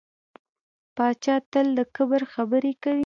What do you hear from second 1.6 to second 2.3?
د کبر